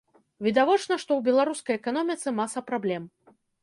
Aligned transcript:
Відавочна, 0.47 0.97
што 1.03 1.11
ў 1.19 1.27
беларускай 1.29 1.79
эканоміцы 1.81 2.37
маса 2.43 2.69
праблем. 2.75 3.03